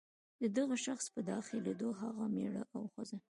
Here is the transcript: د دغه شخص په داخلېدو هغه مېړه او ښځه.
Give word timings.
د 0.41 0.43
دغه 0.57 0.75
شخص 0.85 1.05
په 1.13 1.19
داخلېدو 1.31 1.89
هغه 2.01 2.23
مېړه 2.35 2.63
او 2.75 2.81
ښځه. 2.93 3.17